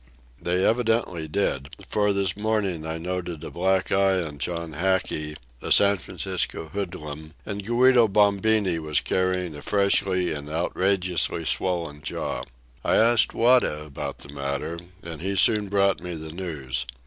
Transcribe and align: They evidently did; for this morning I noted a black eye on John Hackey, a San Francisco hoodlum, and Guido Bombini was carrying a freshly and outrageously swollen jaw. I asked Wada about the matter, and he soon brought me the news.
They 0.41 0.65
evidently 0.65 1.27
did; 1.27 1.75
for 1.87 2.11
this 2.11 2.35
morning 2.35 2.87
I 2.87 2.97
noted 2.97 3.43
a 3.43 3.51
black 3.51 3.91
eye 3.91 4.19
on 4.23 4.39
John 4.39 4.73
Hackey, 4.73 5.35
a 5.61 5.71
San 5.71 5.97
Francisco 5.97 6.69
hoodlum, 6.69 7.35
and 7.45 7.63
Guido 7.63 8.07
Bombini 8.07 8.79
was 8.79 8.99
carrying 8.99 9.53
a 9.55 9.61
freshly 9.61 10.33
and 10.33 10.49
outrageously 10.49 11.45
swollen 11.45 12.01
jaw. 12.01 12.41
I 12.83 12.95
asked 12.95 13.35
Wada 13.35 13.85
about 13.85 14.17
the 14.17 14.33
matter, 14.33 14.79
and 15.03 15.21
he 15.21 15.35
soon 15.35 15.69
brought 15.69 16.01
me 16.01 16.15
the 16.15 16.31
news. 16.31 16.87